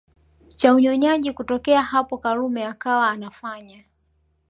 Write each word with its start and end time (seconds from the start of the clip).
cha 0.57 0.73
unyonyaji 0.73 1.33
Kutokea 1.33 1.81
hapo 1.81 2.17
Karume 2.17 2.65
akawa 2.65 3.09
anafanya 3.09 3.83